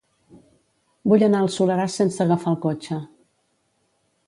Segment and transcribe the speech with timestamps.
[1.11, 3.01] Vull anar al Soleràs sense agafar el cotxe.